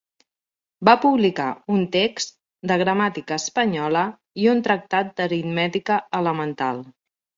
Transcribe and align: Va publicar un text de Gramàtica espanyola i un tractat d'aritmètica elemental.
Va 0.87 0.93
publicar 1.01 1.49
un 1.73 1.83
text 1.95 2.33
de 2.71 2.77
Gramàtica 2.83 3.37
espanyola 3.43 4.01
i 4.45 4.49
un 4.55 4.65
tractat 4.69 5.13
d'aritmètica 5.21 5.99
elemental. 6.23 6.83